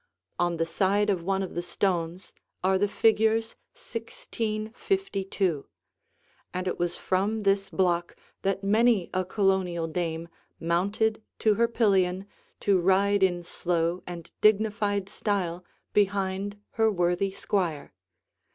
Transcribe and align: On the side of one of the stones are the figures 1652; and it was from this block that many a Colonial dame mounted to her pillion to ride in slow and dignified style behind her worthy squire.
On 0.39 0.57
the 0.57 0.65
side 0.65 1.11
of 1.11 1.21
one 1.21 1.43
of 1.43 1.53
the 1.53 1.61
stones 1.61 2.33
are 2.63 2.79
the 2.79 2.87
figures 2.87 3.53
1652; 3.75 5.67
and 6.51 6.67
it 6.67 6.79
was 6.79 6.97
from 6.97 7.43
this 7.43 7.69
block 7.69 8.15
that 8.41 8.63
many 8.63 9.11
a 9.13 9.23
Colonial 9.23 9.85
dame 9.85 10.27
mounted 10.59 11.21
to 11.37 11.53
her 11.53 11.67
pillion 11.67 12.25
to 12.61 12.79
ride 12.81 13.21
in 13.21 13.43
slow 13.43 14.01
and 14.07 14.31
dignified 14.41 15.07
style 15.07 15.63
behind 15.93 16.57
her 16.71 16.89
worthy 16.91 17.29
squire. 17.29 17.93